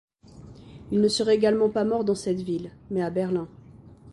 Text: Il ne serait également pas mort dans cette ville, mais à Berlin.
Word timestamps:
Il 0.91 0.99
ne 0.99 1.07
serait 1.07 1.35
également 1.35 1.69
pas 1.69 1.83
mort 1.83 2.03
dans 2.03 2.15
cette 2.15 2.41
ville, 2.41 2.71
mais 2.89 3.03
à 3.03 3.11
Berlin. 3.11 3.47